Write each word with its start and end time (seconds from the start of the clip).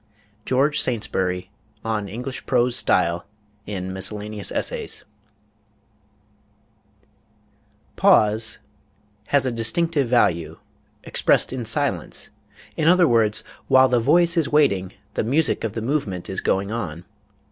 GEORGE 0.45 0.81
SAINTSBURY, 0.81 1.51
on 1.85 2.09
English 2.09 2.47
Prose 2.47 2.75
Style, 2.75 3.23
in 3.67 3.93
Miscellaneous 3.93 4.51
Essays.... 4.51 5.05
pause... 7.97 8.57
has 9.27 9.45
a 9.45 9.51
distinctive 9.51 10.07
value, 10.07 10.57
expressed 11.03 11.53
in 11.53 11.65
silence; 11.65 12.31
in 12.75 12.87
other 12.87 13.07
words, 13.07 13.43
while 13.67 13.87
the 13.87 13.99
voice 13.99 14.35
is 14.37 14.49
waiting, 14.49 14.91
the 15.13 15.23
music 15.23 15.63
of 15.63 15.73
the 15.73 15.83
movement 15.83 16.31
is 16.31 16.41
going 16.41 16.71
on 16.71 17.05